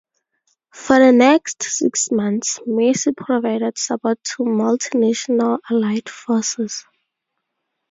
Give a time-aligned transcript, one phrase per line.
[0.73, 6.87] For the next six months, "Mercy" provided support to multinational allied forces.